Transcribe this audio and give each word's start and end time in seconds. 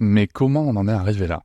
Mais 0.00 0.28
comment 0.28 0.62
on 0.62 0.76
en 0.76 0.86
est 0.86 0.92
arrivé 0.92 1.26
là? 1.26 1.42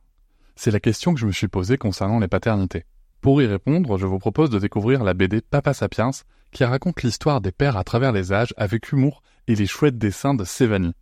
C'est 0.54 0.70
la 0.70 0.78
question 0.78 1.12
que 1.12 1.18
je 1.18 1.26
me 1.26 1.32
suis 1.32 1.48
posée 1.48 1.76
concernant 1.76 2.20
les 2.20 2.28
paternités. 2.28 2.84
Pour 3.20 3.42
y 3.42 3.46
répondre, 3.46 3.98
je 3.98 4.06
vous 4.06 4.20
propose 4.20 4.48
de 4.48 4.60
découvrir 4.60 5.02
la 5.02 5.12
BD 5.12 5.40
Papa 5.40 5.74
Sapiens, 5.74 6.12
qui 6.52 6.62
raconte 6.62 7.02
l'histoire 7.02 7.40
des 7.40 7.50
pères 7.50 7.76
à 7.76 7.82
travers 7.82 8.12
les 8.12 8.32
âges 8.32 8.54
avec 8.56 8.92
humour 8.92 9.22
et 9.48 9.56
les 9.56 9.66
chouettes 9.66 9.98
dessins 9.98 10.34
de 10.34 10.44
Sévanie. 10.44 10.94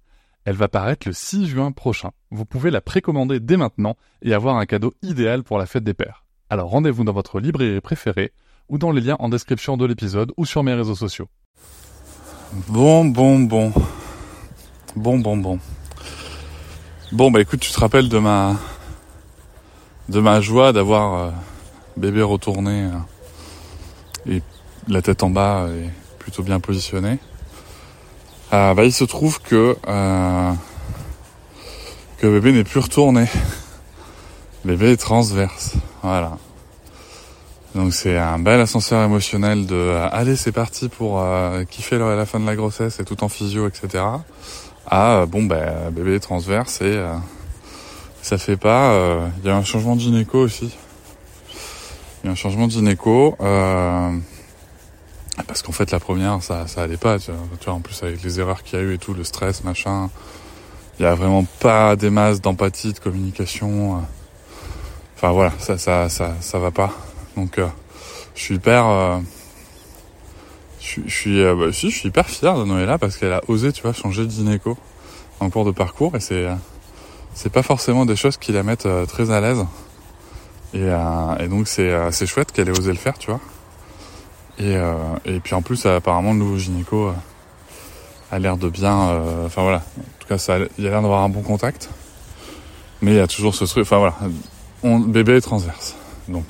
Elle 0.47 0.57
va 0.57 0.69
paraître 0.69 1.07
le 1.07 1.13
6 1.13 1.47
juin 1.47 1.73
prochain. 1.73 2.13
Vous 2.31 2.47
pouvez 2.47 2.71
la 2.71 2.81
précommander 2.81 3.39
dès 3.39 3.59
maintenant 3.59 3.97
et 4.23 4.33
avoir 4.33 4.57
un 4.57 4.65
cadeau 4.65 4.95
idéal 5.03 5.43
pour 5.43 5.59
la 5.59 5.67
fête 5.67 5.85
des 5.85 5.93
pères. 5.93 6.25
Alors 6.49 6.71
rendez-vous 6.71 7.05
dans 7.05 7.13
votre 7.13 7.39
librairie 7.39 7.83
préférée 7.83 8.33
ou 8.71 8.79
dans 8.79 8.93
les 8.93 9.03
liens 9.03 9.17
en 9.19 9.29
description 9.29 9.77
de 9.77 9.85
l'épisode 9.85 10.33
ou 10.39 10.47
sur 10.47 10.63
mes 10.63 10.73
réseaux 10.73 10.95
sociaux. 10.95 11.29
Bon, 12.69 13.05
bon, 13.05 13.41
bon. 13.41 13.73
Bon, 14.97 15.19
bon, 15.19 15.37
bon. 15.37 15.59
Bon, 17.13 17.31
bah 17.31 17.43
écoute, 17.43 17.61
tu 17.61 17.71
te 17.71 17.79
rappelles 17.79 18.09
de 18.09 18.19
ma 18.19 18.57
de 20.09 20.19
ma 20.19 20.41
joie 20.41 20.73
d'avoir 20.73 21.15
euh, 21.15 21.31
bébé 21.99 22.23
retourné 22.23 22.85
euh, 22.85 24.33
et 24.37 24.43
la 24.89 25.03
tête 25.03 25.23
en 25.23 25.29
bas 25.29 25.67
et 25.69 25.91
plutôt 26.19 26.43
bien 26.43 26.59
positionné. 26.59 27.19
Euh, 28.55 28.73
bah, 28.73 28.87
il 28.87 28.95
se 28.95 29.05
trouve 29.05 29.43
que 29.43 29.77
que 32.17 32.27
bébé 32.27 32.53
n'est 32.53 32.65
plus 32.65 32.81
retourné. 32.81 33.27
bébé 34.65 34.93
est 34.93 34.97
transverse. 34.97 35.75
Voilà. 36.03 36.39
Donc 37.75 37.95
c'est 37.95 38.19
un 38.19 38.39
bel 38.39 38.61
ascenseur 38.61 39.03
émotionnel 39.03 39.65
de 39.65 39.75
euh, 39.75 40.07
allez 40.13 40.37
c'est 40.37 40.53
parti 40.53 40.91
pour 40.91 41.21
euh, 41.21 41.65
kiffer 41.65 41.97
la 41.99 42.27
fin 42.27 42.39
de 42.39 42.45
la 42.45 42.55
grossesse 42.55 43.01
et 43.01 43.05
tout 43.05 43.25
en 43.25 43.31
physio 43.31 43.67
etc. 43.67 44.05
Ah 44.87 45.21
euh, 45.21 45.27
bon 45.27 45.45
ben 45.45 45.91
bébé 45.91 46.21
transverse 46.21 46.83
et 46.83 47.03
ça 48.21 48.37
fait 48.37 48.59
pas. 48.59 48.95
Il 49.39 49.49
y 49.49 49.51
a 49.51 49.57
un 49.57 49.65
changement 49.65 49.97
de 49.97 50.03
gynéco 50.03 50.39
aussi. 50.39 50.77
Il 52.23 52.27
y 52.27 52.29
a 52.29 52.33
un 52.33 52.37
changement 52.37 52.67
de 52.67 52.73
gynéco 52.73 53.37
parce 55.47 55.63
qu'en 55.63 55.73
fait 55.73 55.91
la 55.91 55.99
première 55.99 56.43
ça 56.43 56.67
ça 56.67 56.83
allait 56.83 56.99
pas. 56.99 57.19
Tu 57.19 57.31
vois, 57.65 57.73
en 57.73 57.81
plus 57.81 58.03
avec 58.03 58.23
les 58.23 58.39
erreurs 58.39 58.65
qu'il 58.65 58.79
y 58.79 58.83
a 58.83 58.85
eu 58.85 58.93
et 58.95 58.99
tout 58.99 59.15
le 59.15 59.25
stress 59.25 59.65
machin. 59.65 60.11
Il 60.99 61.05
y 61.05 61.07
a 61.07 61.15
vraiment 61.15 61.47
pas 61.59 61.97
des 61.97 62.11
masses 62.11 62.43
d'empathie 62.43 62.93
de 62.93 62.99
communication. 62.99 64.03
Enfin 65.17 65.31
voilà 65.33 65.53
ça 65.59 65.79
ça 65.79 66.11
ça 66.11 66.35
ça 66.39 66.59
va 66.59 66.71
pas. 66.71 66.93
Donc 67.37 67.59
euh, 67.59 67.67
je 68.35 68.43
suis 68.43 68.55
hyper 68.57 68.87
euh, 68.87 69.19
je, 70.81 71.01
suis 71.09 71.43
euh, 71.43 71.55
bah, 71.55 71.67
je 71.71 71.89
suis 71.89 72.09
hyper 72.09 72.29
fier 72.29 72.57
de 72.57 72.65
Noëlla 72.65 72.99
parce 72.99 73.17
qu'elle 73.17 73.33
a 73.33 73.43
osé 73.49 73.73
tu 73.73 73.83
vois 73.83 73.93
changer 73.93 74.25
de 74.27 74.31
gynéco 74.31 74.77
en 75.41 75.51
cours 75.51 75.65
de 75.65 75.71
parcours 75.71 76.15
et 76.17 76.21
c'est 76.21 76.47
c'est 77.35 77.51
pas 77.51 77.63
forcément 77.63 78.05
des 78.05 78.17
choses 78.17 78.37
qui 78.37 78.53
la 78.53 78.63
mettent 78.63 78.89
très 79.09 79.31
à 79.31 79.41
l'aise. 79.41 79.65
Et, 80.75 80.87
et 81.41 81.49
donc 81.49 81.67
c'est 81.67 81.91
c'est 82.11 82.27
chouette 82.27 82.53
qu'elle 82.53 82.69
ait 82.69 82.79
osé 82.79 82.91
le 82.91 82.99
faire 82.99 83.19
tu 83.19 83.31
vois. 83.31 83.41
Et 84.59 84.77
et 85.25 85.41
puis 85.41 85.55
en 85.55 85.63
plus 85.63 85.87
apparemment 85.87 86.33
le 86.33 86.39
nouveau 86.39 86.59
gynéco 86.59 87.13
a 88.31 88.39
l'air 88.39 88.57
de 88.59 88.69
bien 88.69 88.95
enfin 89.47 89.63
voilà. 89.63 89.79
En 89.79 90.21
tout 90.21 90.29
cas 90.29 90.39
ça 90.39 90.59
il 90.79 90.87
a 90.87 90.91
l'air 90.91 91.03
d'avoir 91.03 91.23
un 91.23 91.31
bon 91.31 91.43
contact. 91.43 91.89
Mais 93.01 93.13
il 93.13 93.17
y 93.17 93.21
a 93.21 93.27
toujours 93.27 93.55
ce 93.55 93.65
truc 93.65 93.83
enfin 93.83 93.99
voilà. 93.99 94.15
On, 94.83 94.99
bébé 94.99 95.37
est 95.37 95.41
transverse. 95.41 95.97
Donc 96.29 96.45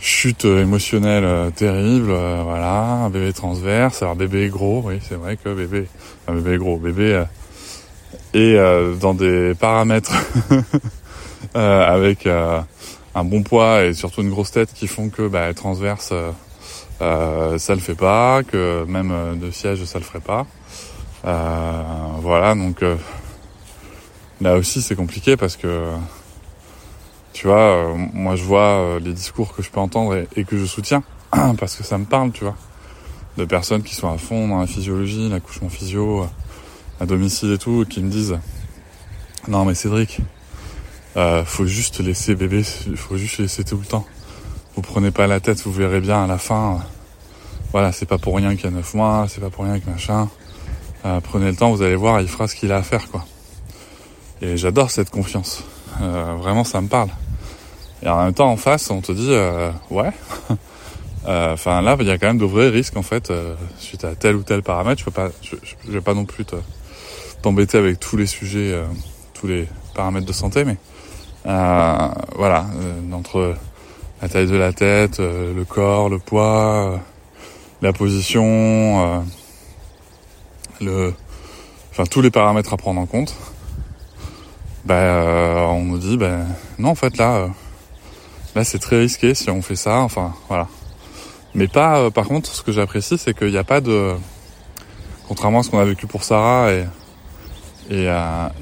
chute 0.00 0.46
émotionnelle 0.46 1.24
euh, 1.24 1.50
terrible, 1.50 2.10
euh, 2.10 2.40
voilà, 2.42 2.80
un 3.04 3.10
bébé 3.10 3.32
transverse, 3.32 4.02
alors 4.02 4.16
bébé 4.16 4.48
gros, 4.48 4.82
oui, 4.84 4.98
c'est 5.06 5.14
vrai 5.14 5.36
que 5.36 5.54
bébé, 5.54 5.86
un 6.26 6.34
bébé 6.34 6.56
gros, 6.56 6.78
bébé 6.78 7.24
est 8.32 8.54
euh, 8.56 8.94
dans 8.94 9.12
des 9.12 9.54
paramètres 9.54 10.12
avec 11.54 12.26
un 12.26 13.24
bon 13.24 13.42
poids 13.42 13.84
et 13.84 13.92
surtout 13.92 14.22
une 14.22 14.30
grosse 14.30 14.52
tête 14.52 14.72
qui 14.72 14.86
font 14.86 15.10
que 15.10 15.28
bah, 15.28 15.52
transverse, 15.52 16.12
ça 16.98 17.74
le 17.74 17.80
fait 17.80 17.94
pas, 17.94 18.42
que 18.42 18.84
même 18.86 19.38
de 19.38 19.50
siège 19.50 19.84
ça 19.84 19.98
le 19.98 20.04
ferait 20.04 20.20
pas. 20.20 20.46
voilà, 22.20 22.54
donc 22.54 22.82
là 24.40 24.56
aussi 24.56 24.80
c'est 24.80 24.96
compliqué 24.96 25.36
parce 25.36 25.56
que 25.56 25.90
tu 27.32 27.46
vois, 27.46 27.58
euh, 27.58 27.94
moi 28.12 28.36
je 28.36 28.44
vois 28.44 28.60
euh, 28.60 29.00
les 29.00 29.12
discours 29.12 29.54
que 29.54 29.62
je 29.62 29.70
peux 29.70 29.80
entendre 29.80 30.24
et, 30.36 30.44
que 30.44 30.58
je 30.58 30.64
soutiens, 30.64 31.02
parce 31.58 31.76
que 31.76 31.84
ça 31.84 31.98
me 31.98 32.04
parle, 32.04 32.32
tu 32.32 32.44
vois, 32.44 32.56
de 33.36 33.44
personnes 33.44 33.82
qui 33.82 33.94
sont 33.94 34.10
à 34.10 34.18
fond 34.18 34.48
dans 34.48 34.60
la 34.60 34.66
physiologie, 34.66 35.28
l'accouchement 35.28 35.68
physio, 35.68 36.22
euh, 36.22 36.26
à 37.00 37.06
domicile 37.06 37.52
et 37.52 37.58
tout, 37.58 37.84
qui 37.88 38.02
me 38.02 38.10
disent, 38.10 38.38
non 39.48 39.64
mais 39.64 39.74
Cédric, 39.74 40.20
euh, 41.16 41.44
faut 41.44 41.66
juste 41.66 42.00
laisser 42.00 42.34
bébé, 42.34 42.62
faut 42.96 43.16
juste 43.16 43.38
laisser 43.38 43.64
tout 43.64 43.78
le 43.78 43.86
temps. 43.86 44.06
Vous 44.76 44.82
prenez 44.82 45.10
pas 45.10 45.26
la 45.26 45.40
tête, 45.40 45.60
vous 45.62 45.72
verrez 45.72 46.00
bien 46.00 46.24
à 46.24 46.26
la 46.26 46.38
fin. 46.38 46.80
voilà, 47.72 47.92
c'est 47.92 48.06
pas 48.06 48.18
pour 48.18 48.36
rien 48.36 48.54
qu'il 48.56 48.64
y 48.64 48.68
a 48.68 48.70
9 48.70 48.94
mois, 48.94 49.26
c'est 49.28 49.40
pas 49.40 49.50
pour 49.50 49.64
rien 49.64 49.80
que 49.80 49.88
machin. 49.90 50.28
prenez 51.02 51.50
le 51.50 51.56
temps, 51.56 51.70
vous 51.70 51.82
allez 51.82 51.96
voir, 51.96 52.20
il 52.20 52.28
fera 52.28 52.46
ce 52.48 52.54
qu'il 52.54 52.70
a 52.72 52.76
à 52.76 52.82
faire, 52.82 53.10
quoi. 53.10 53.24
Et 54.42 54.56
j'adore 54.56 54.90
cette 54.90 55.10
confiance. 55.10 55.64
Euh, 56.00 56.34
vraiment, 56.38 56.64
ça 56.64 56.80
me 56.80 56.88
parle. 56.88 57.10
Et 58.02 58.08
en 58.08 58.24
même 58.24 58.34
temps, 58.34 58.50
en 58.50 58.56
face, 58.56 58.90
on 58.90 59.00
te 59.00 59.12
dit, 59.12 59.30
euh, 59.30 59.70
ouais. 59.90 60.10
Euh, 61.28 61.52
enfin, 61.52 61.82
là, 61.82 61.98
il 62.00 62.06
y 62.06 62.10
a 62.10 62.16
quand 62.16 62.28
même 62.28 62.38
de 62.38 62.46
vrais 62.46 62.70
risques, 62.70 62.96
en 62.96 63.02
fait, 63.02 63.30
suite 63.76 64.04
à 64.04 64.14
tel 64.14 64.36
ou 64.36 64.42
tel 64.42 64.62
paramètre. 64.62 65.00
Je 65.00 65.04
peux 65.04 65.10
pas, 65.10 65.28
je, 65.42 65.54
vais 65.86 66.00
pas 66.00 66.14
non 66.14 66.24
plus 66.24 66.46
t'embêter 67.42 67.76
avec 67.76 68.00
tous 68.00 68.16
les 68.16 68.24
sujets, 68.24 68.74
tous 69.34 69.46
les 69.46 69.68
paramètres 69.94 70.24
de 70.24 70.32
santé, 70.32 70.64
mais 70.64 70.78
voilà, 71.44 72.64
entre 73.12 73.54
la 74.22 74.28
taille 74.30 74.46
de 74.46 74.56
la 74.56 74.72
tête, 74.72 75.18
le 75.18 75.62
corps, 75.68 76.08
le 76.08 76.18
poids, 76.18 76.98
la 77.82 77.92
position, 77.92 79.22
le, 80.80 81.12
enfin 81.90 82.04
tous 82.04 82.22
les 82.22 82.30
paramètres 82.30 82.72
à 82.72 82.78
prendre 82.78 82.98
en 82.98 83.06
compte 83.06 83.36
bah, 84.84 84.94
euh, 84.94 85.66
on 85.66 85.84
nous 85.84 85.98
dit, 85.98 86.16
ben 86.16 86.46
non, 86.78 86.90
en 86.90 86.94
fait, 86.94 87.16
là, 87.16 87.36
euh, 87.36 87.48
là, 88.54 88.64
c'est 88.64 88.78
très 88.78 88.98
risqué 88.98 89.34
si 89.34 89.50
on 89.50 89.62
fait 89.62 89.76
ça. 89.76 89.98
Enfin, 89.98 90.34
voilà. 90.48 90.68
Mais 91.54 91.68
pas. 91.68 92.00
Euh, 92.00 92.10
par 92.10 92.26
contre, 92.26 92.50
ce 92.50 92.62
que 92.62 92.72
j'apprécie, 92.72 93.18
c'est 93.18 93.36
qu'il 93.36 93.50
n'y 93.50 93.56
a 93.56 93.64
pas 93.64 93.80
de, 93.80 94.14
contrairement 95.28 95.60
à 95.60 95.62
ce 95.62 95.70
qu'on 95.70 95.78
a 95.78 95.84
vécu 95.84 96.06
pour 96.06 96.24
Sarah 96.24 96.72
et 96.72 96.84
et, 97.92 98.06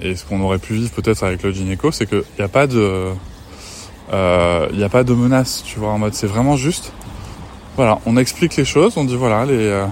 et 0.01 0.17
ce 0.17 0.25
qu'on 0.25 0.41
aurait 0.41 0.59
pu 0.59 0.73
vivre 0.73 0.91
peut-être 0.91 1.23
avec 1.23 1.43
le 1.43 1.53
gynéco, 1.53 1.93
c'est 1.93 2.07
qu'il 2.07 2.23
n'y 2.39 2.45
a 2.45 2.49
pas 2.49 2.67
de, 2.67 3.13
il 4.11 4.79
n'y 4.79 4.85
a 4.85 4.89
pas 4.89 5.05
de 5.05 5.13
menace, 5.13 5.63
tu 5.67 5.79
vois, 5.79 5.91
en 5.91 5.99
mode, 5.99 6.15
c'est 6.15 6.27
vraiment 6.27 6.57
juste. 6.57 6.93
Voilà, 7.77 7.99
on 8.07 8.17
explique 8.17 8.57
les 8.57 8.65
choses, 8.65 8.97
on 8.97 9.05
dit 9.05 9.17
voilà, 9.17 9.45
les 9.45 9.85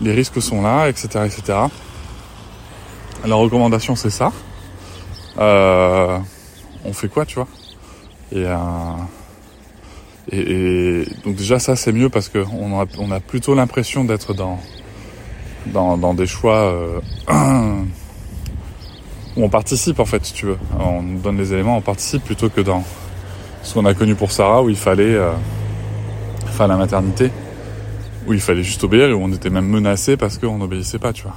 les 0.00 0.12
risques 0.12 0.40
sont 0.40 0.62
là, 0.62 0.88
etc., 0.88 1.08
etc. 1.26 1.58
La 3.26 3.34
recommandation, 3.34 3.96
c'est 3.96 4.10
ça 4.10 4.30
euh, 5.38 6.18
on 6.84 6.92
fait 6.92 7.08
quoi, 7.08 7.26
tu 7.26 7.36
vois? 7.36 7.48
Euh, 8.32 8.96
et, 10.32 11.04
donc 11.24 11.36
déjà 11.36 11.58
ça 11.58 11.76
c'est 11.76 11.92
mieux 11.92 12.08
parce 12.08 12.28
que 12.28 12.44
on 12.58 12.80
a, 12.80 12.86
on 12.98 13.10
a 13.10 13.20
plutôt 13.20 13.54
l'impression 13.54 14.04
d'être 14.04 14.34
dans, 14.34 14.58
dans, 15.66 16.14
des 16.14 16.26
choix 16.26 16.72
euh, 16.72 17.00
où 19.36 19.44
on 19.44 19.48
participe 19.48 20.00
en 20.00 20.04
fait, 20.04 20.24
si 20.24 20.32
tu 20.32 20.46
veux. 20.46 20.58
On 20.78 21.02
donne 21.02 21.36
les 21.36 21.52
éléments, 21.52 21.76
on 21.76 21.82
participe 21.82 22.24
plutôt 22.24 22.48
que 22.48 22.60
dans 22.60 22.84
ce 23.62 23.74
qu'on 23.74 23.84
a 23.86 23.94
connu 23.94 24.14
pour 24.14 24.32
Sarah 24.32 24.62
où 24.62 24.68
il 24.68 24.76
fallait 24.76 25.14
euh, 25.14 25.32
faire 26.46 26.68
la 26.68 26.76
maternité, 26.76 27.30
où 28.26 28.32
il 28.32 28.40
fallait 28.40 28.62
juste 28.62 28.84
obéir 28.84 29.08
et 29.08 29.12
où 29.12 29.22
on 29.22 29.32
était 29.32 29.50
même 29.50 29.68
menacé 29.68 30.16
parce 30.16 30.38
qu'on 30.38 30.58
n'obéissait 30.58 30.98
pas, 30.98 31.12
tu 31.12 31.24
vois. 31.24 31.36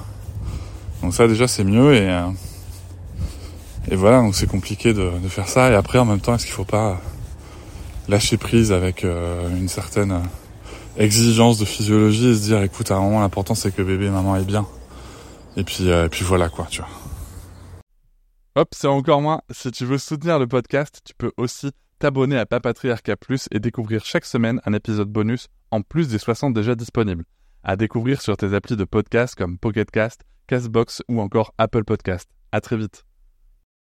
Donc 1.02 1.14
ça 1.14 1.28
déjà 1.28 1.48
c'est 1.48 1.64
mieux 1.64 1.94
et 1.94 2.10
et 3.90 3.96
voilà, 3.96 4.22
donc 4.22 4.36
c'est 4.36 4.48
compliqué 4.48 4.94
de, 4.94 5.10
faire 5.30 5.48
ça. 5.48 5.72
Et 5.72 5.76
après, 5.76 6.00
en 6.00 6.06
même 6.06 6.20
temps, 6.20 6.36
est-ce 6.36 6.46
qu'il 6.46 6.54
faut 6.54 6.66
pas 6.66 7.00
lâcher 8.10 8.38
prise 8.38 8.72
avec 8.72 9.04
euh, 9.04 9.50
une 9.50 9.70
certaine 9.70 10.12
euh, 10.12 10.20
exigence 10.98 11.58
de 11.58 11.66
physiologie 11.66 12.30
et 12.30 12.36
se 12.36 12.42
dire, 12.42 12.62
écoute, 12.64 12.92
à 12.92 12.98
un 12.98 13.02
moment, 13.02 13.22
l'important 13.22 13.56
c'est 13.56 13.74
que 13.74 13.82
bébé 13.82 14.06
et 14.06 14.10
maman 14.10 14.36
aient 14.36 14.44
bien. 14.44 14.66
Et 15.56 15.64
puis, 15.64 15.90
euh, 15.90 16.06
et 16.06 16.10
puis 16.10 16.24
voilà 16.24 16.50
quoi, 16.50 16.68
tu 16.70 16.82
vois. 16.82 16.90
Hop, 18.56 18.70
c'est 18.74 18.88
encore 18.88 19.22
moins. 19.22 19.42
Si 19.52 19.72
tu 19.72 19.86
veux 19.86 19.98
soutenir 19.98 20.40
le 20.40 20.48
podcast, 20.48 21.02
tu 21.06 21.14
peux 21.18 21.32
aussi 21.38 21.72
t'abonner 22.00 22.38
à 22.38 22.46
Papatriarca 22.46 23.16
Plus 23.16 23.48
et 23.52 23.60
découvrir 23.60 24.04
chaque 24.04 24.26
semaine 24.26 24.60
un 24.66 24.74
épisode 24.74 25.10
bonus 25.10 25.48
en 25.72 25.82
plus 25.82 26.10
des 26.10 26.18
60 26.18 26.54
déjà 26.54 26.76
disponibles. 26.76 27.24
À 27.64 27.76
découvrir 27.76 28.22
sur 28.22 28.36
tes 28.36 28.54
applis 28.54 28.76
de 28.76 28.84
podcast 28.84 29.36
comme 29.36 29.58
Pocketcast, 29.58 30.22
Castbox 30.48 31.04
ou 31.08 31.22
encore 31.22 31.54
Apple 31.58 31.84
Podcast. 31.84 32.30
À 32.52 32.62
très 32.62 32.78
vite. 32.78 33.07